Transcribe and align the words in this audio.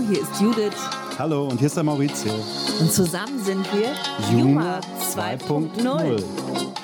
Hallo, 0.00 0.08
hier 0.08 0.22
ist 0.22 0.40
Judith. 0.40 0.76
Hallo, 1.18 1.48
und 1.48 1.58
hier 1.58 1.66
ist 1.66 1.76
der 1.76 1.84
Maurizio. 1.84 2.32
Und 2.80 2.90
zusammen 2.90 3.38
sind 3.44 3.66
wir 3.74 3.92
Juma 4.32 4.80
2.0. 4.98 6.24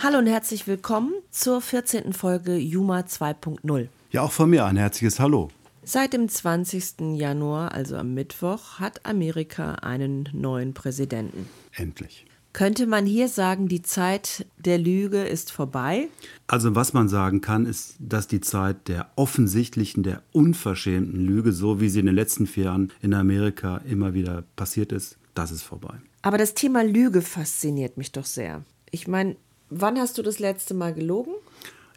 Hallo 0.03 0.19
und 0.19 0.26
herzlich 0.26 0.66
willkommen 0.66 1.14
zur 1.30 1.62
14. 1.62 2.12
Folge 2.12 2.56
Juma 2.56 3.00
2.0. 3.00 3.88
Ja, 4.10 4.21
auch 4.21 4.33
von 4.33 4.51
mir 4.51 4.66
ein 4.66 4.76
herzliches 4.76 5.19
Hallo. 5.19 5.48
Seit 5.83 6.12
dem 6.12 6.29
20. 6.29 7.16
Januar, 7.16 7.72
also 7.72 7.97
am 7.97 8.12
Mittwoch, 8.12 8.80
hat 8.80 9.06
Amerika 9.06 9.76
einen 9.76 10.28
neuen 10.35 10.74
Präsidenten. 10.74 11.48
Endlich. 11.74 12.26
Könnte 12.56 12.86
man 12.86 13.04
hier 13.04 13.28
sagen, 13.28 13.68
die 13.68 13.82
Zeit 13.82 14.46
der 14.56 14.78
Lüge 14.78 15.22
ist 15.22 15.52
vorbei? 15.52 16.09
Also 16.46 16.74
was 16.74 16.95
man 16.95 17.06
sagen 17.06 17.42
kann, 17.42 17.66
ist, 17.66 17.96
dass 17.98 18.28
die 18.28 18.41
Zeit 18.41 18.88
der 18.88 19.10
offensichtlichen, 19.14 20.02
der 20.02 20.23
unverschämten 20.33 21.20
Lüge, 21.20 21.52
so 21.52 21.83
wie 21.83 21.91
sie 21.91 22.00
in 22.00 22.06
den 22.06 22.14
letzten 22.14 22.47
vier 22.47 22.64
Jahren 22.64 22.92
in 23.02 23.12
Amerika 23.12 23.83
immer 23.87 24.14
wieder 24.14 24.42
passiert 24.56 24.91
ist, 24.91 25.19
das 25.34 25.50
ist 25.50 25.64
vorbei. 25.64 26.00
Aber 26.23 26.38
das 26.38 26.55
Thema 26.55 26.83
Lüge 26.83 27.20
fasziniert 27.20 27.98
mich 27.98 28.12
doch 28.12 28.24
sehr. 28.24 28.64
Ich 28.91 29.06
meine, 29.06 29.36
wann 29.69 29.98
hast 29.98 30.16
du 30.16 30.23
das 30.23 30.38
letzte 30.38 30.73
Mal 30.73 30.95
gelogen? 30.95 31.34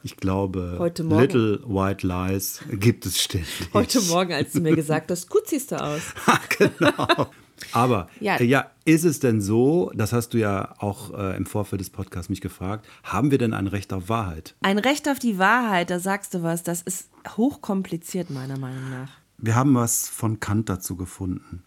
Ich 0.03 0.17
glaube, 0.17 0.75
Heute 0.77 1.05
Morgen. 1.05 1.21
Little 1.21 1.59
White 1.67 2.05
Lies 2.05 2.59
gibt 2.69 3.05
es 3.05 3.17
ständig. 3.17 3.69
Heute 3.73 4.01
Morgen, 4.01 4.33
als 4.33 4.51
du 4.51 4.59
mir 4.59 4.75
gesagt 4.75 5.09
hast, 5.09 5.29
gut 5.29 5.47
siehst 5.47 5.71
du 5.71 5.81
aus. 5.81 6.01
genau. 6.57 7.29
Aber 7.71 8.09
Ja. 8.19 8.37
ja. 8.39 8.43
ja, 8.43 8.71
ist 8.85 9.03
es 9.03 9.19
denn 9.19 9.41
so, 9.41 9.91
das 9.95 10.13
hast 10.13 10.33
du 10.33 10.37
ja 10.37 10.75
auch 10.79 11.13
äh, 11.17 11.37
im 11.37 11.45
Vorfeld 11.45 11.81
des 11.81 11.89
Podcasts 11.89 12.29
mich 12.29 12.41
gefragt, 12.41 12.87
haben 13.03 13.31
wir 13.31 13.37
denn 13.37 13.53
ein 13.53 13.67
Recht 13.67 13.93
auf 13.93 14.09
Wahrheit? 14.09 14.55
Ein 14.61 14.79
Recht 14.79 15.07
auf 15.09 15.19
die 15.19 15.37
Wahrheit, 15.37 15.89
da 15.89 15.99
sagst 15.99 16.33
du 16.33 16.43
was, 16.43 16.63
das 16.63 16.81
ist 16.81 17.09
hochkompliziert 17.37 18.29
meiner 18.29 18.57
Meinung 18.57 18.89
nach. 18.89 19.11
Wir 19.37 19.55
haben 19.55 19.73
was 19.75 20.09
von 20.09 20.39
Kant 20.39 20.69
dazu 20.69 20.95
gefunden. 20.95 21.63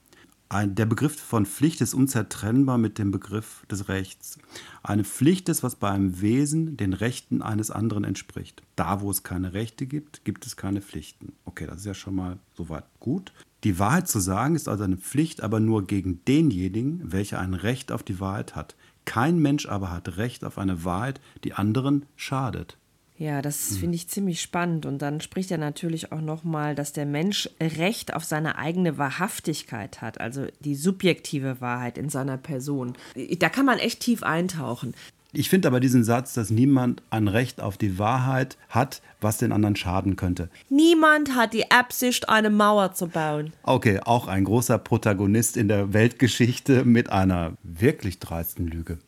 Ein, 0.53 0.75
der 0.75 0.85
Begriff 0.85 1.19
von 1.19 1.47
Pflicht 1.47 1.81
ist 1.81 1.95
unzertrennbar 1.95 2.77
mit 2.77 2.99
dem 2.99 3.11
Begriff 3.11 3.65
des 3.71 3.89
Rechts. 3.89 4.37
Eine 4.83 5.03
Pflicht 5.03 5.49
ist, 5.49 5.63
was 5.63 5.77
bei 5.77 5.91
einem 5.91 6.21
Wesen 6.21 6.77
den 6.77 6.93
Rechten 6.93 7.41
eines 7.41 7.71
anderen 7.71 8.05
entspricht. 8.05 8.63
Da, 8.77 9.01
wo 9.01 9.11
es 9.11 9.23
keine 9.23 9.55
Rechte 9.55 9.87
gibt, 9.87 10.27
gibt 10.27 10.45
es 10.45 10.59
keine 10.59 10.83
Pflichten. 10.83 11.33
Okay, 11.47 11.67
das 11.67 11.79
ist 11.79 11.87
ja 11.87 11.95
schon 11.95 12.17
mal 12.17 12.39
soweit 12.55 12.85
gut. 13.01 13.33
Die 13.65 13.79
Wahrheit 13.79 14.09
zu 14.09 14.19
sagen 14.19 14.57
ist 14.57 14.69
also 14.69 14.85
eine 14.85 14.97
Pflicht, 14.97 15.43
aber 15.43 15.61
nur 15.61 15.87
gegen 15.87 16.25
denjenigen, 16.27 17.01
welcher 17.05 17.39
ein 17.39 17.55
Recht 17.55 17.93
auf 17.93 18.03
die 18.03 18.19
Wahrheit 18.19 18.57
hat. 18.57 18.75
Kein 19.05 19.39
Mensch 19.39 19.67
aber 19.67 19.91
hat 19.91 20.17
Recht 20.17 20.45
auf 20.45 20.59
eine 20.59 20.85
Wahrheit, 20.85 21.21
die 21.45 21.53
anderen 21.55 22.07
schadet. 22.17 22.77
Ja, 23.19 23.37
Hm. 23.37 23.43
das 23.43 23.77
finde 23.77 23.95
ich 23.95 24.09
ziemlich 24.09 24.41
spannend. 24.41 24.85
Und 24.85 25.01
dann 25.01 25.21
spricht 25.21 25.51
er 25.53 25.59
natürlich 25.59 26.11
auch 26.11 26.21
nochmal, 26.21 26.75
dass 26.75 26.93
der 26.93 27.07
Mensch 27.07 27.49
Recht 27.61 28.15
auf 28.15 28.25
seine 28.25 28.59
eigene 28.59 28.99
Wahrhaftigkeit 28.99 30.01
hat, 30.01 30.21
also 30.21 30.47
die 30.61 30.75
subjektive 30.75 31.61
Wahrheit 31.61 31.99
in 31.99 32.09
seiner 32.09 32.37
Person. 32.39 32.95
Da 33.39 33.49
kann 33.49 33.67
man 33.67 33.79
echt 33.79 34.01
tief 34.01 34.23
eintauchen. 34.25 34.95
Ich 35.35 35.49
finde 35.49 35.69
aber 35.69 35.81
diesen 35.81 36.05
Satz, 36.05 36.35
dass 36.35 36.51
niemand 36.51 37.03
ein 37.09 37.27
Recht 37.27 37.61
auf 37.61 37.79
die 37.79 37.99
Wahrheit 37.99 38.59
hat, 38.69 39.01
was 39.21 39.39
den 39.39 39.53
anderen 39.53 39.77
schaden 39.77 40.17
könnte. 40.17 40.51
Niemand 40.69 41.35
hat 41.35 41.55
die 41.55 41.71
Absicht, 41.71 42.29
eine 42.29 42.51
Mauer 42.51 42.93
zu 42.93 43.07
bauen. 43.07 43.53
Okay, 43.63 44.01
auch 44.05 44.27
ein 44.29 44.45
großer 44.45 44.77
Protagonist 44.79 45.57
in 45.57 45.69
der 45.69 45.95
Weltgeschichte 45.95 46.85
mit 46.85 47.11
einer 47.11 47.55
wirklich 47.63 48.19
dreisten 48.19 48.67
Lüge. 48.67 48.99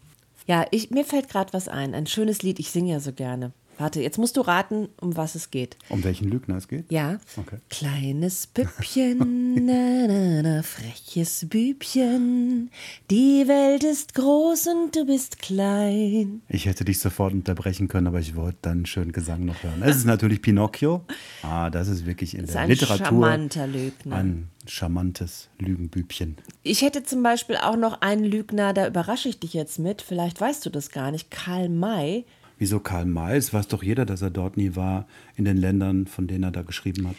Ja, 0.46 0.64
ich, 0.70 0.90
mir 0.90 1.04
fällt 1.04 1.28
gerade 1.28 1.52
was 1.52 1.68
ein. 1.68 1.94
Ein 1.94 2.06
schönes 2.06 2.42
Lied, 2.42 2.58
ich 2.58 2.70
singe 2.70 2.92
ja 2.92 3.00
so 3.00 3.12
gerne. 3.12 3.52
Warte, 3.78 4.00
jetzt 4.00 4.18
musst 4.18 4.36
du 4.36 4.40
raten, 4.40 4.88
um 5.00 5.16
was 5.16 5.34
es 5.34 5.50
geht. 5.50 5.76
Um 5.88 6.04
welchen 6.04 6.28
Lügner 6.28 6.56
es 6.56 6.68
geht? 6.68 6.90
Ja. 6.90 7.18
Okay. 7.36 7.56
Kleines 7.70 8.46
Püppchen, 8.46 9.54
na, 9.66 10.06
na, 10.06 10.42
na, 10.42 10.62
freches 10.62 11.46
Bübchen. 11.48 12.70
Die 13.10 13.44
Welt 13.46 13.84
ist 13.84 14.14
groß 14.14 14.68
und 14.68 14.96
du 14.96 15.06
bist 15.06 15.40
klein. 15.40 16.42
Ich 16.48 16.66
hätte 16.66 16.84
dich 16.84 16.98
sofort 17.00 17.32
unterbrechen 17.32 17.88
können, 17.88 18.06
aber 18.06 18.20
ich 18.20 18.36
wollte 18.36 18.58
deinen 18.62 18.86
schönen 18.86 19.12
Gesang 19.12 19.44
noch 19.44 19.62
hören. 19.62 19.82
Es 19.82 19.96
ist 19.96 20.04
natürlich 20.06 20.42
Pinocchio. 20.42 21.04
Ah, 21.42 21.70
das 21.70 21.88
ist 21.88 22.06
wirklich 22.06 22.34
in 22.34 22.40
Das 22.42 22.50
ist 22.50 22.54
der 22.54 22.62
ein 22.62 22.68
Literatur 22.70 23.06
charmanter 23.06 23.66
Lügner. 23.66 24.16
ein 24.16 24.48
charmantes 24.66 25.48
Lügenbübchen. 25.58 26.36
Ich 26.62 26.82
hätte 26.82 27.02
zum 27.02 27.22
Beispiel 27.22 27.56
auch 27.56 27.76
noch 27.76 28.00
einen 28.00 28.24
Lügner, 28.24 28.72
da 28.72 28.86
überrasche 28.86 29.28
ich 29.28 29.38
dich 29.40 29.52
jetzt 29.54 29.78
mit. 29.78 30.02
Vielleicht 30.02 30.40
weißt 30.40 30.64
du 30.64 30.70
das 30.70 30.90
gar 30.90 31.10
nicht. 31.10 31.30
Karl 31.30 31.68
May. 31.68 32.24
Wieso 32.58 32.80
Karl 32.80 33.04
May? 33.06 33.36
Es 33.36 33.52
weiß 33.52 33.68
doch 33.68 33.82
jeder, 33.82 34.06
dass 34.06 34.22
er 34.22 34.30
dort 34.30 34.56
nie 34.56 34.76
war, 34.76 35.06
in 35.36 35.44
den 35.44 35.56
Ländern, 35.56 36.06
von 36.06 36.26
denen 36.26 36.44
er 36.44 36.50
da 36.52 36.62
geschrieben 36.62 37.08
hat. 37.08 37.16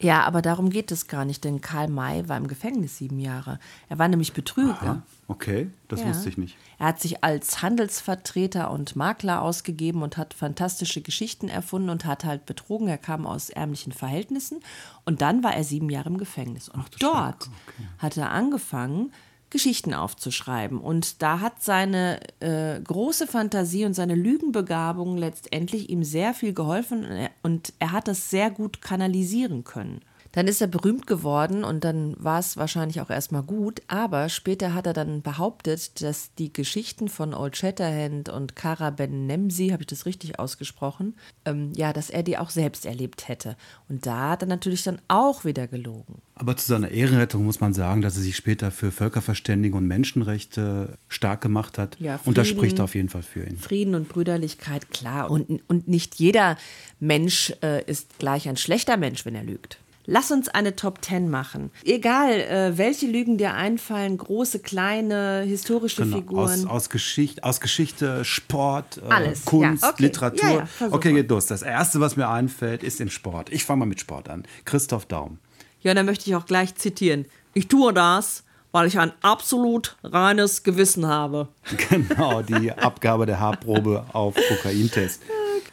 Ja, 0.00 0.22
aber 0.22 0.42
darum 0.42 0.70
geht 0.70 0.92
es 0.92 1.08
gar 1.08 1.24
nicht, 1.24 1.42
denn 1.42 1.60
Karl 1.60 1.88
May 1.88 2.28
war 2.28 2.36
im 2.36 2.46
Gefängnis 2.46 2.98
sieben 2.98 3.18
Jahre. 3.18 3.58
Er 3.88 3.98
war 3.98 4.06
nämlich 4.06 4.32
Betrüger. 4.32 4.78
Ah, 4.80 5.02
okay, 5.26 5.70
das 5.88 6.00
Ja. 6.02 6.08
wusste 6.10 6.28
ich 6.28 6.38
nicht. 6.38 6.56
Er 6.78 6.86
hat 6.86 7.00
sich 7.00 7.24
als 7.24 7.62
Handelsvertreter 7.62 8.70
und 8.70 8.94
Makler 8.94 9.42
ausgegeben 9.42 10.02
und 10.02 10.16
hat 10.16 10.34
fantastische 10.34 11.00
Geschichten 11.00 11.48
erfunden 11.48 11.90
und 11.90 12.04
hat 12.04 12.24
halt 12.24 12.46
betrogen. 12.46 12.86
Er 12.86 12.96
kam 12.98 13.26
aus 13.26 13.50
ärmlichen 13.50 13.90
Verhältnissen 13.92 14.60
und 15.04 15.20
dann 15.20 15.42
war 15.42 15.54
er 15.54 15.64
sieben 15.64 15.90
Jahre 15.90 16.10
im 16.10 16.18
Gefängnis. 16.18 16.68
Und 16.68 17.02
dort 17.02 17.50
hat 17.98 18.16
er 18.16 18.30
angefangen, 18.30 19.12
Geschichten 19.50 19.94
aufzuschreiben. 19.94 20.80
Und 20.80 21.22
da 21.22 21.40
hat 21.40 21.62
seine 21.62 22.20
äh, 22.40 22.80
große 22.80 23.26
Fantasie 23.26 23.84
und 23.84 23.94
seine 23.94 24.14
Lügenbegabung 24.14 25.16
letztendlich 25.16 25.88
ihm 25.90 26.04
sehr 26.04 26.34
viel 26.34 26.52
geholfen 26.52 27.04
und 27.04 27.10
er, 27.10 27.30
und 27.42 27.72
er 27.78 27.92
hat 27.92 28.08
das 28.08 28.30
sehr 28.30 28.50
gut 28.50 28.82
kanalisieren 28.82 29.64
können. 29.64 30.00
Dann 30.38 30.46
ist 30.46 30.60
er 30.60 30.68
berühmt 30.68 31.08
geworden 31.08 31.64
und 31.64 31.82
dann 31.82 32.14
war 32.16 32.38
es 32.38 32.56
wahrscheinlich 32.56 33.00
auch 33.00 33.10
erstmal 33.10 33.42
gut, 33.42 33.82
aber 33.88 34.28
später 34.28 34.72
hat 34.72 34.86
er 34.86 34.92
dann 34.92 35.20
behauptet, 35.20 36.00
dass 36.00 36.32
die 36.36 36.52
Geschichten 36.52 37.08
von 37.08 37.34
Old 37.34 37.56
Shatterhand 37.56 38.28
und 38.28 38.54
Kara 38.54 38.90
Ben 38.90 39.26
Nemsi, 39.26 39.70
habe 39.70 39.82
ich 39.82 39.88
das 39.88 40.06
richtig 40.06 40.38
ausgesprochen, 40.38 41.16
ähm, 41.44 41.72
ja, 41.74 41.92
dass 41.92 42.08
er 42.08 42.22
die 42.22 42.38
auch 42.38 42.50
selbst 42.50 42.86
erlebt 42.86 43.26
hätte. 43.26 43.56
Und 43.88 44.06
da 44.06 44.30
hat 44.30 44.42
er 44.44 44.46
natürlich 44.46 44.84
dann 44.84 45.00
auch 45.08 45.44
wieder 45.44 45.66
gelogen. 45.66 46.22
Aber 46.36 46.56
zu 46.56 46.68
seiner 46.68 46.92
Ehrenrettung 46.92 47.44
muss 47.44 47.58
man 47.58 47.74
sagen, 47.74 48.00
dass 48.00 48.14
er 48.14 48.22
sich 48.22 48.36
später 48.36 48.70
für 48.70 48.92
Völkerverständigung 48.92 49.78
und 49.78 49.88
Menschenrechte 49.88 50.98
stark 51.08 51.40
gemacht 51.40 51.78
hat. 51.78 51.96
Ja, 51.98 52.20
und 52.24 52.38
das 52.38 52.46
Frieden. 52.46 52.58
spricht 52.60 52.80
auf 52.80 52.94
jeden 52.94 53.08
Fall 53.08 53.22
für 53.22 53.42
ihn. 53.42 53.56
Frieden 53.56 53.96
und 53.96 54.08
Brüderlichkeit, 54.08 54.92
klar. 54.92 55.32
Und, 55.32 55.62
und 55.66 55.88
nicht 55.88 56.14
jeder 56.14 56.56
Mensch 57.00 57.52
äh, 57.60 57.82
ist 57.86 58.20
gleich 58.20 58.48
ein 58.48 58.56
schlechter 58.56 58.96
Mensch, 58.96 59.26
wenn 59.26 59.34
er 59.34 59.42
lügt. 59.42 59.80
Lass 60.10 60.30
uns 60.30 60.48
eine 60.48 60.74
Top 60.74 61.02
Ten 61.02 61.28
machen. 61.28 61.70
Egal, 61.84 62.30
äh, 62.32 62.78
welche 62.78 63.06
Lügen 63.06 63.36
dir 63.36 63.52
einfallen, 63.52 64.16
große, 64.16 64.60
kleine, 64.60 65.42
historische 65.46 66.04
Genau, 66.04 66.16
Figuren. 66.16 66.44
aus, 66.44 66.64
aus, 66.64 66.88
Geschichte, 66.88 67.44
aus 67.44 67.60
Geschichte, 67.60 68.24
Sport, 68.24 69.02
äh, 69.06 69.12
Alles, 69.12 69.44
Kunst, 69.44 69.82
ja, 69.82 69.90
okay. 69.90 70.02
Literatur. 70.04 70.48
Ja, 70.48 70.68
ja, 70.80 70.92
okay, 70.92 71.12
geht 71.12 71.28
los. 71.28 71.44
Das 71.44 71.60
erste, 71.60 72.00
was 72.00 72.16
mir 72.16 72.26
einfällt, 72.30 72.82
ist 72.82 73.02
im 73.02 73.10
Sport. 73.10 73.52
Ich 73.52 73.64
fange 73.66 73.80
mal 73.80 73.86
mit 73.86 74.00
Sport 74.00 74.30
an. 74.30 74.44
Christoph 74.64 75.04
Daum. 75.04 75.40
Ja, 75.82 75.92
dann 75.92 76.06
möchte 76.06 76.30
ich 76.30 76.34
auch 76.36 76.46
gleich 76.46 76.74
zitieren. 76.76 77.26
Ich 77.52 77.68
tue 77.68 77.92
das, 77.92 78.44
weil 78.72 78.86
ich 78.86 78.98
ein 78.98 79.12
absolut 79.20 79.98
reines 80.02 80.62
Gewissen 80.62 81.06
habe. 81.06 81.48
Genau, 81.90 82.40
die 82.40 82.72
Abgabe 82.72 83.26
der 83.26 83.40
Haarprobe 83.40 84.06
auf 84.14 84.34
Kokaintest. 84.48 85.20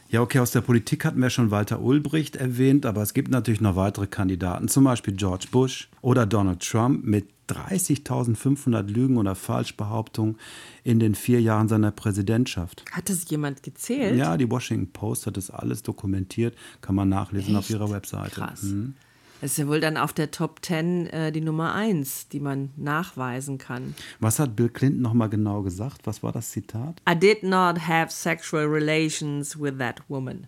Ja, 0.10 0.22
okay, 0.22 0.40
aus 0.40 0.52
der 0.52 0.62
Politik 0.62 1.04
hatten 1.04 1.22
wir 1.22 1.30
schon 1.30 1.52
Walter 1.52 1.82
Ulbricht 1.82 2.36
erwähnt, 2.36 2.86
aber 2.86 3.02
es 3.02 3.14
gibt 3.14 3.32
natürlich 3.32 3.62
noch 3.62 3.76
weitere 3.76 4.08
Kandidaten, 4.08 4.68
zum 4.68 4.84
Beispiel 4.84 5.16
George 5.16 5.48
Bush 5.52 5.90
oder 6.02 6.26
Donald 6.26 6.62
Trump 6.62 7.04
mit 7.04 7.28
30.500 7.50 8.84
Lügen 8.88 9.18
oder 9.18 9.36
Falschbehauptungen 9.36 10.38
in 10.84 11.00
den 11.00 11.16
vier 11.16 11.42
Jahren 11.42 11.68
seiner 11.68 11.92
Präsidentschaft. 11.92 12.84
Hat 12.92 13.10
das 13.10 13.30
jemand 13.30 13.64
gezählt? 13.64 14.16
Ja, 14.18 14.38
die 14.38 14.50
Washington 14.50 14.92
Post 14.92 15.28
hat 15.28 15.38
das 15.38 15.50
alles 15.52 15.84
dokumentiert, 15.84 16.56
kann 16.82 16.96
man 16.96 17.10
nachlesen 17.10 17.56
auf 17.56 17.66
Echt? 17.66 17.72
ihrer 17.72 17.90
Webseite. 17.92 18.32
Krass. 18.32 18.64
Mhm. 18.64 18.96
Das 19.42 19.52
ist 19.52 19.58
ja 19.58 19.68
wohl 19.68 19.80
dann 19.80 19.98
auf 19.98 20.14
der 20.14 20.32
Top 20.32 20.62
Ten 20.62 21.08
äh, 21.08 21.32
die 21.32 21.42
Nummer 21.42 21.74
eins, 21.74 22.30
die 22.30 22.40
man 22.40 22.72
nachweisen 22.78 23.58
kann. 23.58 23.94
Was 24.20 24.40
hat 24.40 24.56
Bill 24.56 24.70
Clinton 24.70 25.02
nochmal 25.02 25.30
genau 25.30 25.62
gesagt? 25.62 26.02
Was 26.06 26.24
war 26.24 26.32
das 26.32 26.52
Zitat? 26.52 27.02
I 27.10 27.16
did 27.16 27.44
not 27.44 27.88
have 27.88 28.12
sexual 28.12 28.66
relations 28.66 29.60
with 29.60 29.78
that 29.78 30.02
woman. 30.08 30.48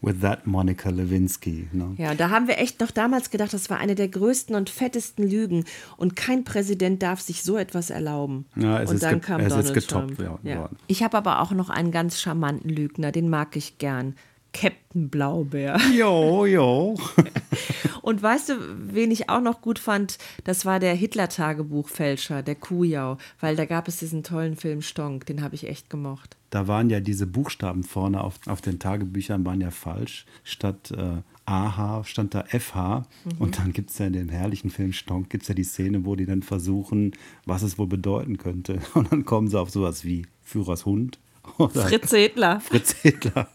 With 0.00 0.20
that 0.22 0.46
Monica 0.46 0.90
Lewinsky. 0.90 1.68
Ne? 1.72 1.94
Ja, 1.98 2.14
da 2.14 2.30
haben 2.30 2.48
wir 2.48 2.58
echt 2.58 2.80
noch 2.80 2.90
damals 2.90 3.30
gedacht, 3.30 3.52
das 3.52 3.70
war 3.70 3.78
eine 3.78 3.94
der 3.94 4.08
größten 4.08 4.54
und 4.54 4.70
fettesten 4.70 5.28
Lügen. 5.28 5.64
Und 5.96 6.16
kein 6.16 6.44
Präsident 6.44 7.02
darf 7.02 7.20
sich 7.20 7.42
so 7.42 7.56
etwas 7.56 7.90
erlauben. 7.90 8.46
Ja, 8.56 8.82
es 8.82 8.90
und 8.90 8.96
ist 8.96 9.02
dann 9.04 9.20
kam 9.20 9.40
es 9.40 9.46
ist 9.46 9.52
Donald 9.56 9.74
getoppt 9.74 10.16
Trump. 10.16 10.18
worden. 10.18 10.48
Ja. 10.48 10.70
Ich 10.86 11.02
habe 11.02 11.16
aber 11.16 11.40
auch 11.40 11.52
noch 11.52 11.70
einen 11.70 11.92
ganz 11.92 12.20
charmanten 12.20 12.70
Lügner, 12.70 13.12
den 13.12 13.28
mag 13.28 13.56
ich 13.56 13.78
gern. 13.78 14.14
Captain 14.52 15.08
Blaubeer. 15.08 15.78
Jo, 15.92 16.46
jo. 16.46 16.96
Und 18.02 18.22
weißt 18.22 18.48
du, 18.48 18.54
wen 18.94 19.10
ich 19.10 19.28
auch 19.28 19.40
noch 19.40 19.60
gut 19.60 19.78
fand? 19.78 20.18
Das 20.44 20.64
war 20.64 20.80
der 20.80 20.94
Hitler-Tagebuchfälscher, 20.94 22.42
der 22.42 22.54
Kujau, 22.54 23.18
weil 23.40 23.56
da 23.56 23.66
gab 23.66 23.86
es 23.88 23.98
diesen 23.98 24.22
tollen 24.22 24.56
Film 24.56 24.80
Stonk, 24.80 25.26
den 25.26 25.42
habe 25.42 25.54
ich 25.54 25.68
echt 25.68 25.90
gemocht. 25.90 26.36
Da 26.50 26.66
waren 26.66 26.88
ja 26.88 27.00
diese 27.00 27.26
Buchstaben 27.26 27.84
vorne 27.84 28.24
auf, 28.24 28.36
auf 28.46 28.62
den 28.62 28.78
Tagebüchern 28.78 29.44
waren 29.44 29.60
ja 29.60 29.70
falsch. 29.70 30.24
Statt 30.44 30.90
äh, 30.92 31.20
AH 31.48 32.04
stand 32.04 32.34
da 32.34 32.44
FH. 32.44 33.06
Mhm. 33.24 33.38
Und 33.38 33.58
dann 33.58 33.72
gibt 33.72 33.90
es 33.90 33.98
ja 33.98 34.06
in 34.06 34.12
dem 34.12 34.28
herrlichen 34.28 34.70
Film 34.70 34.92
Stonk, 34.92 35.30
gibt 35.30 35.42
es 35.42 35.48
ja 35.48 35.54
die 35.54 35.64
Szene, 35.64 36.04
wo 36.04 36.14
die 36.16 36.26
dann 36.26 36.42
versuchen, 36.42 37.12
was 37.44 37.62
es 37.62 37.78
wohl 37.78 37.86
bedeuten 37.86 38.38
könnte. 38.38 38.80
Und 38.94 39.12
dann 39.12 39.24
kommen 39.24 39.48
sie 39.48 39.58
auf 39.58 39.70
sowas 39.70 40.04
wie 40.04 40.26
Führers 40.42 40.86
Hund. 40.86 41.18
Oder 41.56 41.86
Fritz 41.86 42.10
Hitler. 42.10 42.60
Fritz 42.60 42.92
Hitler. 42.92 43.48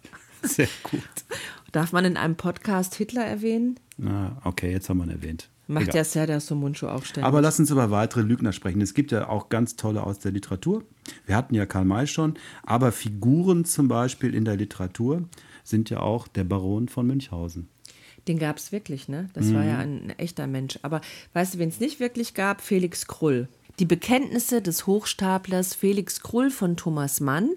Sehr 0.43 0.67
gut. 0.83 1.01
Darf 1.71 1.91
man 1.91 2.05
in 2.05 2.17
einem 2.17 2.35
Podcast 2.35 2.95
Hitler 2.95 3.25
erwähnen? 3.25 3.79
Na, 3.97 4.37
okay, 4.43 4.71
jetzt 4.71 4.89
haben 4.89 4.99
wir 4.99 5.05
ihn 5.05 5.09
erwähnt. 5.09 5.49
Macht 5.67 5.83
Egal. 5.83 5.95
ja 5.95 6.03
Serdar 6.03 6.39
Somuncu 6.39 6.87
auch 6.87 7.05
ständig. 7.05 7.25
Aber 7.25 7.41
lass 7.41 7.59
uns 7.59 7.71
über 7.71 7.89
weitere 7.89 8.21
Lügner 8.21 8.51
sprechen. 8.51 8.81
Es 8.81 8.93
gibt 8.93 9.11
ja 9.11 9.29
auch 9.29 9.49
ganz 9.49 9.75
tolle 9.75 10.03
aus 10.03 10.19
der 10.19 10.31
Literatur. 10.31 10.83
Wir 11.25 11.35
hatten 11.37 11.55
ja 11.55 11.65
Karl 11.65 11.85
May 11.85 12.05
schon, 12.05 12.35
aber 12.63 12.91
Figuren 12.91 13.63
zum 13.63 13.87
Beispiel 13.87 14.35
in 14.35 14.45
der 14.45 14.57
Literatur 14.57 15.23
sind 15.63 15.89
ja 15.89 16.01
auch 16.01 16.27
der 16.27 16.43
Baron 16.43 16.89
von 16.89 17.07
Münchhausen. 17.07 17.69
Den 18.27 18.39
gab 18.39 18.57
es 18.57 18.71
wirklich, 18.71 19.07
ne? 19.07 19.29
Das 19.33 19.47
mhm. 19.47 19.55
war 19.55 19.63
ja 19.63 19.77
ein, 19.79 20.03
ein 20.03 20.19
echter 20.19 20.47
Mensch. 20.47 20.79
Aber 20.81 21.01
weißt 21.33 21.55
du, 21.55 21.59
wen 21.59 21.69
es 21.69 21.79
nicht 21.79 21.99
wirklich 21.99 22.33
gab? 22.33 22.61
Felix 22.61 23.07
Krull. 23.07 23.47
Die 23.79 23.85
Bekenntnisse 23.85 24.61
des 24.61 24.85
Hochstaplers 24.85 25.73
Felix 25.73 26.21
Krull 26.21 26.51
von 26.51 26.77
Thomas 26.77 27.19
Mann 27.19 27.49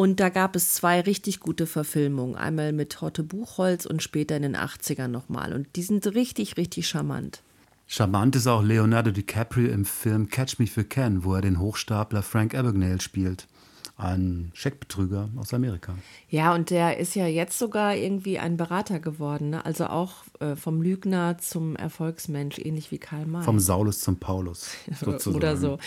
und 0.00 0.18
da 0.18 0.30
gab 0.30 0.56
es 0.56 0.72
zwei 0.72 1.02
richtig 1.02 1.40
gute 1.40 1.66
Verfilmungen. 1.66 2.34
Einmal 2.34 2.72
mit 2.72 3.02
Horte 3.02 3.22
Buchholz 3.22 3.84
und 3.84 4.02
später 4.02 4.34
in 4.34 4.40
den 4.40 4.56
80ern 4.56 5.08
nochmal. 5.08 5.52
Und 5.52 5.66
die 5.76 5.82
sind 5.82 6.06
richtig, 6.14 6.56
richtig 6.56 6.88
charmant. 6.88 7.42
Charmant 7.86 8.34
ist 8.34 8.46
auch 8.46 8.62
Leonardo 8.62 9.10
DiCaprio 9.10 9.70
im 9.70 9.84
Film 9.84 10.30
Catch 10.30 10.58
Me 10.58 10.64
If 10.64 10.78
You 10.78 10.84
Can, 10.88 11.22
wo 11.22 11.34
er 11.34 11.42
den 11.42 11.60
Hochstapler 11.60 12.22
Frank 12.22 12.54
Abagnale 12.54 13.02
spielt. 13.02 13.46
Ein 13.98 14.52
Scheckbetrüger 14.54 15.28
aus 15.36 15.52
Amerika. 15.52 15.94
Ja, 16.30 16.54
und 16.54 16.70
der 16.70 16.96
ist 16.96 17.14
ja 17.14 17.26
jetzt 17.26 17.58
sogar 17.58 17.94
irgendwie 17.94 18.38
ein 18.38 18.56
Berater 18.56 19.00
geworden. 19.00 19.50
Ne? 19.50 19.66
Also 19.66 19.84
auch 19.88 20.24
äh, 20.38 20.56
vom 20.56 20.80
Lügner 20.80 21.36
zum 21.36 21.76
Erfolgsmensch, 21.76 22.58
ähnlich 22.58 22.90
wie 22.90 22.96
Karl 22.96 23.26
May. 23.26 23.42
Vom 23.42 23.60
Saulus 23.60 24.00
zum 24.00 24.16
Paulus. 24.16 24.70
Sozusagen. 24.98 25.36
Oder 25.36 25.58
so. 25.58 25.78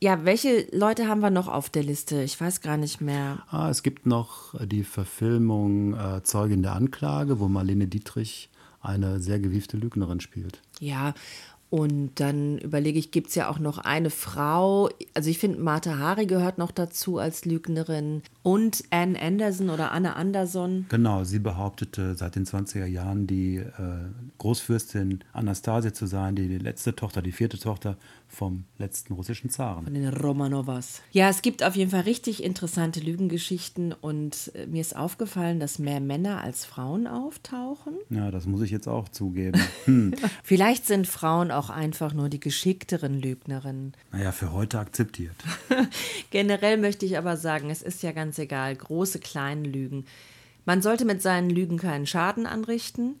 Ja, 0.00 0.24
welche 0.24 0.66
Leute 0.72 1.08
haben 1.08 1.20
wir 1.20 1.30
noch 1.30 1.48
auf 1.48 1.70
der 1.70 1.82
Liste? 1.82 2.22
Ich 2.22 2.38
weiß 2.40 2.60
gar 2.60 2.76
nicht 2.76 3.00
mehr. 3.00 3.44
Ah, 3.50 3.70
es 3.70 3.82
gibt 3.82 4.04
noch 4.04 4.54
die 4.66 4.84
Verfilmung 4.84 5.94
äh, 5.94 6.22
Zeugin 6.22 6.62
der 6.62 6.74
Anklage, 6.74 7.40
wo 7.40 7.48
Marlene 7.48 7.86
Dietrich 7.86 8.50
eine 8.82 9.20
sehr 9.20 9.40
gewiefte 9.40 9.76
Lügnerin 9.76 10.20
spielt. 10.20 10.60
Ja, 10.80 11.14
und 11.68 12.12
dann 12.20 12.58
überlege 12.58 12.98
ich, 12.98 13.10
gibt 13.10 13.28
es 13.28 13.34
ja 13.34 13.48
auch 13.48 13.58
noch 13.58 13.78
eine 13.78 14.10
Frau, 14.10 14.88
also 15.14 15.28
ich 15.28 15.38
finde, 15.38 15.58
Martha 15.58 15.98
Hari 15.98 16.26
gehört 16.26 16.58
noch 16.58 16.70
dazu 16.70 17.18
als 17.18 17.44
Lügnerin 17.44 18.22
und 18.44 18.84
Anne 18.90 19.20
Anderson 19.20 19.70
oder 19.70 19.90
Anne 19.90 20.14
Anderson. 20.14 20.86
Genau, 20.88 21.24
sie 21.24 21.40
behauptete 21.40 22.14
seit 22.14 22.36
den 22.36 22.46
20er 22.46 22.86
Jahren 22.86 23.26
die 23.26 23.56
äh, 23.56 23.72
Großfürstin 24.38 25.24
Anastasia 25.32 25.92
zu 25.92 26.06
sein, 26.06 26.36
die, 26.36 26.46
die 26.46 26.58
letzte 26.58 26.94
Tochter, 26.94 27.20
die 27.20 27.32
vierte 27.32 27.58
Tochter 27.58 27.96
vom 28.28 28.64
letzten 28.78 29.14
russischen 29.14 29.50
Zaren. 29.50 29.84
Von 29.84 29.94
den 29.94 30.08
Romanovas. 30.08 31.02
Ja, 31.12 31.28
es 31.28 31.42
gibt 31.42 31.62
auf 31.62 31.76
jeden 31.76 31.90
Fall 31.90 32.02
richtig 32.02 32.42
interessante 32.42 33.00
Lügengeschichten 33.00 33.92
und 33.92 34.52
äh, 34.54 34.66
mir 34.66 34.80
ist 34.80 34.96
aufgefallen, 34.96 35.60
dass 35.60 35.78
mehr 35.78 36.00
Männer 36.00 36.42
als 36.42 36.64
Frauen 36.64 37.06
auftauchen. 37.06 37.94
Ja, 38.10 38.30
das 38.30 38.46
muss 38.46 38.62
ich 38.62 38.70
jetzt 38.70 38.88
auch 38.88 39.08
zugeben. 39.08 39.60
Hm. 39.84 40.14
Vielleicht 40.42 40.84
sind 40.86 41.06
Frauen 41.06 41.52
auch 41.52 41.70
einfach 41.70 42.12
nur 42.12 42.28
die 42.28 42.40
geschickteren 42.40 43.20
Lügnerinnen. 43.20 43.92
Naja, 44.10 44.32
für 44.32 44.52
heute 44.52 44.80
akzeptiert. 44.80 45.36
Generell 46.30 46.76
möchte 46.76 47.06
ich 47.06 47.18
aber 47.18 47.36
sagen, 47.36 47.70
es 47.70 47.82
ist 47.82 48.02
ja 48.02 48.10
ganz 48.10 48.38
egal, 48.38 48.74
große, 48.74 49.20
kleine 49.20 49.68
Lügen. 49.68 50.04
Man 50.64 50.82
sollte 50.82 51.04
mit 51.04 51.22
seinen 51.22 51.50
Lügen 51.50 51.78
keinen 51.78 52.06
Schaden 52.06 52.46
anrichten. 52.46 53.20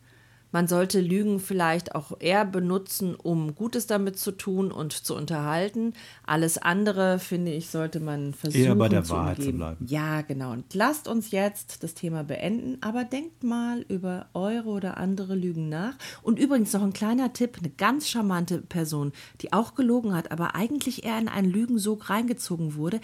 Man 0.56 0.68
sollte 0.68 1.02
Lügen 1.02 1.38
vielleicht 1.38 1.94
auch 1.94 2.12
eher 2.18 2.46
benutzen, 2.46 3.14
um 3.14 3.54
Gutes 3.54 3.86
damit 3.86 4.18
zu 4.18 4.32
tun 4.32 4.72
und 4.72 4.94
zu 4.94 5.14
unterhalten. 5.14 5.92
Alles 6.24 6.56
andere, 6.56 7.18
finde 7.18 7.52
ich, 7.52 7.68
sollte 7.68 8.00
man 8.00 8.32
versuchen 8.32 8.64
eher 8.64 8.74
bei 8.74 8.88
der 8.88 9.04
zu 9.04 9.12
Wahrheit 9.12 9.36
umgeben. 9.36 9.52
zu 9.52 9.56
bleiben. 9.58 9.86
Ja, 9.86 10.22
genau. 10.22 10.52
Und 10.52 10.72
lasst 10.72 11.08
uns 11.08 11.30
jetzt 11.30 11.82
das 11.82 11.92
Thema 11.92 12.24
beenden, 12.24 12.78
aber 12.80 13.04
denkt 13.04 13.44
mal 13.44 13.84
über 13.88 14.30
eure 14.32 14.70
oder 14.70 14.96
andere 14.96 15.34
Lügen 15.34 15.68
nach. 15.68 15.92
Und 16.22 16.38
übrigens 16.38 16.72
noch 16.72 16.82
ein 16.82 16.94
kleiner 16.94 17.34
Tipp, 17.34 17.58
eine 17.58 17.68
ganz 17.68 18.08
charmante 18.08 18.62
Person, 18.62 19.12
die 19.42 19.52
auch 19.52 19.74
gelogen 19.74 20.14
hat, 20.14 20.30
aber 20.30 20.54
eigentlich 20.54 21.04
eher 21.04 21.18
in 21.18 21.28
einen 21.28 21.50
Lügensog 21.52 22.08
reingezogen 22.08 22.76
wurde 22.76 23.02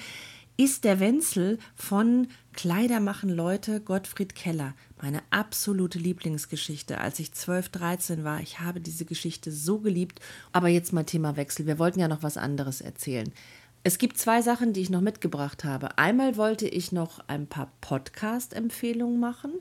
ist 0.62 0.84
der 0.84 1.00
Wenzel 1.00 1.58
von 1.74 2.28
Kleider 2.52 3.00
machen 3.00 3.30
Leute 3.30 3.80
Gottfried 3.80 4.36
Keller. 4.36 4.74
Meine 5.00 5.20
absolute 5.30 5.98
Lieblingsgeschichte, 5.98 6.98
als 6.98 7.18
ich 7.18 7.32
12, 7.32 7.70
13 7.70 8.22
war. 8.22 8.40
Ich 8.40 8.60
habe 8.60 8.80
diese 8.80 9.04
Geschichte 9.04 9.50
so 9.50 9.80
geliebt. 9.80 10.20
Aber 10.52 10.68
jetzt 10.68 10.92
mal 10.92 11.02
Thema 11.02 11.36
Wechsel. 11.36 11.66
Wir 11.66 11.80
wollten 11.80 11.98
ja 11.98 12.06
noch 12.06 12.22
was 12.22 12.36
anderes 12.36 12.80
erzählen. 12.80 13.32
Es 13.82 13.98
gibt 13.98 14.18
zwei 14.18 14.40
Sachen, 14.40 14.72
die 14.72 14.82
ich 14.82 14.90
noch 14.90 15.00
mitgebracht 15.00 15.64
habe. 15.64 15.98
Einmal 15.98 16.36
wollte 16.36 16.68
ich 16.68 16.92
noch 16.92 17.18
ein 17.26 17.48
paar 17.48 17.72
Podcast-Empfehlungen 17.80 19.18
machen. 19.18 19.54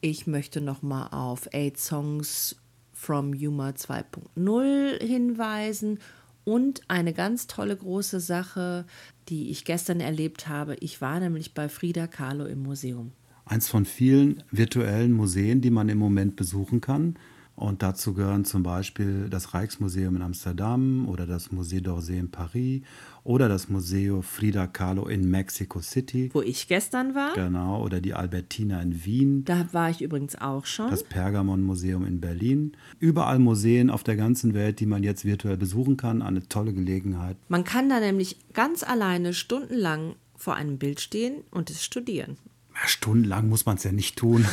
Ich 0.00 0.28
möchte 0.28 0.60
noch 0.60 0.82
mal 0.82 1.08
auf 1.08 1.48
8 1.52 1.76
Songs 1.76 2.54
from 2.92 3.34
Yuma 3.34 3.70
2.0 3.70 5.02
hinweisen 5.04 5.98
und 6.44 6.82
eine 6.88 7.12
ganz 7.12 7.46
tolle 7.46 7.76
große 7.76 8.20
Sache, 8.20 8.86
die 9.28 9.50
ich 9.50 9.64
gestern 9.64 10.00
erlebt 10.00 10.48
habe. 10.48 10.76
Ich 10.80 11.00
war 11.00 11.20
nämlich 11.20 11.54
bei 11.54 11.68
Frida 11.68 12.06
Kahlo 12.06 12.46
im 12.46 12.62
Museum. 12.62 13.12
Eins 13.44 13.68
von 13.68 13.84
vielen 13.84 14.42
virtuellen 14.50 15.12
Museen, 15.12 15.60
die 15.60 15.70
man 15.70 15.88
im 15.88 15.98
Moment 15.98 16.36
besuchen 16.36 16.80
kann. 16.80 17.16
Und 17.60 17.82
dazu 17.82 18.14
gehören 18.14 18.46
zum 18.46 18.62
Beispiel 18.62 19.28
das 19.28 19.52
Rijksmuseum 19.52 20.16
in 20.16 20.22
Amsterdam 20.22 21.06
oder 21.06 21.26
das 21.26 21.50
Musée 21.50 21.82
d'Orsay 21.82 22.18
in 22.18 22.30
Paris 22.30 22.80
oder 23.22 23.50
das 23.50 23.68
Museum 23.68 24.22
Frida 24.22 24.66
Kahlo 24.66 25.06
in 25.08 25.30
Mexico 25.30 25.82
City. 25.82 26.30
Wo 26.32 26.40
ich 26.40 26.68
gestern 26.68 27.14
war. 27.14 27.34
Genau, 27.34 27.84
oder 27.84 28.00
die 28.00 28.14
Albertina 28.14 28.80
in 28.80 29.04
Wien. 29.04 29.44
Da 29.44 29.68
war 29.72 29.90
ich 29.90 30.00
übrigens 30.00 30.36
auch 30.36 30.64
schon. 30.64 30.88
Das 30.88 31.04
Pergamon-Museum 31.04 32.06
in 32.06 32.18
Berlin. 32.18 32.72
Überall 32.98 33.38
Museen 33.38 33.90
auf 33.90 34.04
der 34.04 34.16
ganzen 34.16 34.54
Welt, 34.54 34.80
die 34.80 34.86
man 34.86 35.02
jetzt 35.02 35.26
virtuell 35.26 35.58
besuchen 35.58 35.98
kann. 35.98 36.22
Eine 36.22 36.48
tolle 36.48 36.72
Gelegenheit. 36.72 37.36
Man 37.48 37.64
kann 37.64 37.90
da 37.90 38.00
nämlich 38.00 38.38
ganz 38.54 38.82
alleine 38.82 39.34
stundenlang 39.34 40.14
vor 40.34 40.54
einem 40.54 40.78
Bild 40.78 41.02
stehen 41.02 41.42
und 41.50 41.68
es 41.68 41.84
studieren. 41.84 42.38
Stundenlang 42.86 43.48
muss 43.48 43.66
man 43.66 43.76
es 43.76 43.84
ja 43.84 43.92
nicht 43.92 44.16
tun. 44.16 44.46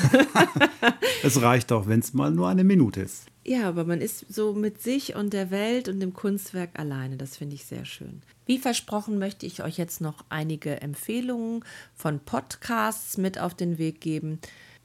es 1.23 1.41
reicht 1.41 1.71
auch, 1.71 1.87
wenn 1.87 1.99
es 1.99 2.13
mal 2.13 2.31
nur 2.31 2.47
eine 2.47 2.63
Minute 2.63 3.01
ist. 3.01 3.25
Ja, 3.45 3.69
aber 3.69 3.85
man 3.85 4.01
ist 4.01 4.25
so 4.27 4.53
mit 4.53 4.81
sich 4.81 5.15
und 5.15 5.31
der 5.31 5.51
Welt 5.51 5.87
und 5.87 6.01
dem 6.01 6.13
Kunstwerk 6.13 6.77
alleine. 6.77 7.15
Das 7.15 7.37
finde 7.37 7.55
ich 7.55 7.65
sehr 7.65 7.85
schön. 7.85 8.21
Wie 8.45 8.57
versprochen 8.57 9.19
möchte 9.19 9.45
ich 9.45 9.63
euch 9.63 9.77
jetzt 9.77 10.01
noch 10.01 10.25
einige 10.29 10.81
Empfehlungen 10.81 11.63
von 11.95 12.19
Podcasts 12.19 13.17
mit 13.17 13.39
auf 13.39 13.53
den 13.53 13.77
Weg 13.77 14.01
geben. 14.01 14.39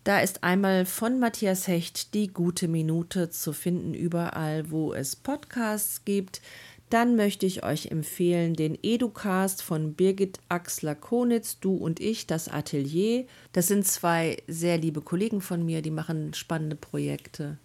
Da 0.05 0.21
ist 0.21 0.43
einmal 0.43 0.85
von 0.85 1.21
Matthias 1.21 1.69
Hecht 1.69 2.15
die 2.15 2.29
gute 2.29 2.67
Minute 2.67 3.31
zu 3.31 3.53
finden, 3.53 3.95
überall, 3.95 4.71
wo 4.71 4.93
es 4.93 5.15
Podcasts 5.15 6.05
gibt. 6.05 6.41
Dann 6.93 7.17
möchte 7.17 7.47
ich 7.47 7.65
euch 7.65 7.87
empfehlen 7.87 8.53
den 8.53 8.77
Educast 8.83 9.63
von 9.63 9.95
Birgit 9.95 10.41
Axler-Konitz, 10.51 11.59
du 11.59 11.75
und 11.75 12.01
ich, 12.01 12.27
das 12.27 12.49
Atelier. 12.49 13.25
Das 13.55 13.67
sind 13.67 13.87
zwei 13.87 14.37
sehr 14.47 14.77
liebe 14.77 15.01
Kollegen 15.01 15.41
von 15.41 15.65
mir, 15.65 15.81
die 15.81 15.91
machen 15.91 16.35
spannende 16.35 16.77
Projekte. 16.77 17.57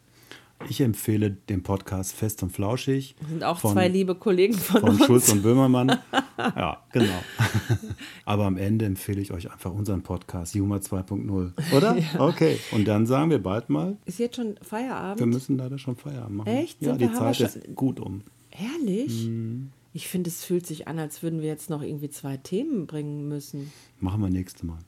Ich 0.69 0.79
empfehle 0.79 1.31
den 1.31 1.61
Podcast 1.61 2.15
Fest 2.15 2.41
und 2.41 2.51
Flauschig. 2.51 3.15
Das 3.19 3.29
sind 3.29 3.43
auch 3.43 3.59
von, 3.59 3.73
zwei 3.73 3.89
liebe 3.89 4.15
Kollegen 4.15 4.53
von, 4.53 4.79
von 4.79 4.89
uns. 4.91 5.05
Schulz 5.05 5.29
und 5.29 5.43
Böhmermann. 5.43 5.89
ja, 6.37 6.81
genau. 6.93 7.21
Aber 8.25 8.45
am 8.45 8.55
Ende 8.55 8.85
empfehle 8.85 9.19
ich 9.19 9.33
euch 9.33 9.51
einfach 9.51 9.73
unseren 9.73 10.03
Podcast 10.03 10.55
Juma 10.55 10.77
2.0, 10.77 11.75
oder? 11.75 11.97
Ja. 12.13 12.21
Okay. 12.21 12.59
Und 12.71 12.87
dann 12.87 13.05
sagen 13.05 13.29
wir 13.29 13.43
bald 13.43 13.69
mal. 13.69 13.97
Ist 14.05 14.19
jetzt 14.19 14.37
schon 14.37 14.55
Feierabend? 14.61 15.19
Wir 15.19 15.27
müssen 15.27 15.57
leider 15.57 15.77
schon 15.77 15.97
Feierabend 15.97 16.37
machen. 16.37 16.47
Echt? 16.47 16.81
Ja, 16.81 16.95
die 16.95 17.11
Zeit 17.11 17.41
ist 17.41 17.75
gut 17.75 17.99
um. 17.99 18.23
Ehrlich? 18.59 19.27
Mhm. 19.27 19.71
Ich 19.93 20.07
finde, 20.07 20.29
es 20.29 20.43
fühlt 20.43 20.65
sich 20.65 20.87
an, 20.87 20.99
als 20.99 21.23
würden 21.23 21.41
wir 21.41 21.47
jetzt 21.47 21.69
noch 21.69 21.81
irgendwie 21.81 22.09
zwei 22.09 22.37
Themen 22.37 22.87
bringen 22.87 23.27
müssen. 23.27 23.71
Machen 23.99 24.21
wir 24.21 24.29
nächste 24.29 24.65
Mal. 24.65 24.79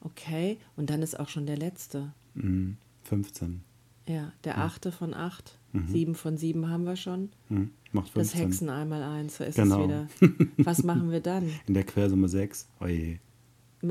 Okay, 0.00 0.58
und 0.76 0.90
dann 0.90 1.02
ist 1.02 1.18
auch 1.18 1.28
schon 1.28 1.46
der 1.46 1.56
letzte. 1.56 2.12
Mhm. 2.34 2.76
15. 3.04 3.62
Ja, 4.06 4.32
der 4.44 4.56
mhm. 4.56 4.62
achte 4.62 4.92
von 4.92 5.14
acht. 5.14 5.58
Mhm. 5.72 5.88
Sieben 5.88 6.14
von 6.14 6.38
sieben 6.38 6.68
haben 6.68 6.84
wir 6.84 6.96
schon. 6.96 7.30
Mhm. 7.48 7.70
Macht 7.92 8.10
15. 8.10 8.22
Das 8.22 8.34
Hexen 8.34 8.70
einmal 8.70 9.02
eins, 9.02 9.36
so 9.36 9.44
ist 9.44 9.56
genau. 9.56 9.80
es 9.80 10.20
wieder. 10.20 10.46
Was 10.58 10.82
machen 10.82 11.10
wir 11.10 11.20
dann? 11.20 11.50
In 11.66 11.74
der 11.74 11.84
Quersumme 11.84 12.28
sechs. 12.28 12.68
Oje. 12.80 13.20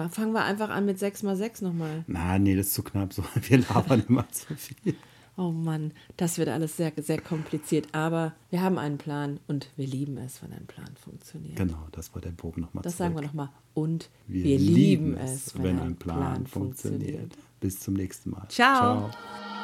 Fangen 0.10 0.34
wir 0.34 0.44
einfach 0.44 0.70
an 0.70 0.86
mit 0.86 1.00
6 1.00 1.24
mal 1.24 1.38
6 1.38 1.62
nochmal. 1.62 2.03
Na, 2.08 2.38
nee, 2.38 2.56
das 2.56 2.67
ist 2.67 2.74
zu 2.74 2.84
knapp. 2.84 3.13
So, 3.13 3.24
wir 3.41 3.60
labern 3.60 4.03
immer 4.08 4.29
zu 4.32 4.53
viel. 4.56 4.96
Oh 5.39 5.51
Mann, 5.51 5.91
das 6.17 6.39
wird 6.39 6.50
alles 6.50 6.77
sehr, 6.77 6.91
sehr 6.98 7.22
kompliziert. 7.22 7.88
Aber 7.91 8.34
wir 8.50 8.62
haben 8.62 8.79
einen 8.79 8.98
Plan 8.98 9.39
und 9.48 9.70
wir 9.77 9.86
lieben 9.86 10.17
es, 10.17 10.41
wenn 10.41 10.51
ein 10.51 10.65
Plan 10.65 10.89
funktioniert. 11.00 11.56
Genau, 11.56 11.88
das 11.91 12.13
war 12.15 12.22
der 12.22 12.32
Bogen 12.32 12.62
nochmal 12.62 12.82
Das 12.82 12.98
sagen 12.98 13.13
wir 13.13 13.22
nochmal. 13.22 13.50
Und 13.75 14.10
wir, 14.25 14.44
wir 14.44 14.58
lieben 14.58 15.15
es, 15.15 15.56
wenn, 15.56 15.63
wenn 15.63 15.79
ein 15.79 15.96
Plan, 15.96 16.17
Plan 16.17 16.48
funktioniert. 16.48 17.01
funktioniert. 17.01 17.38
Bis 17.60 17.79
zum 17.79 17.94
nächsten 17.94 18.32
Mal. 18.32 18.48
Ciao. 18.50 19.10
Ciao. 19.10 19.57